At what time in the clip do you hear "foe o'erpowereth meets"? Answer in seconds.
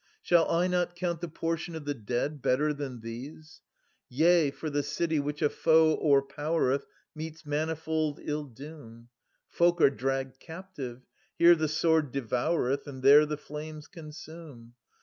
5.49-7.45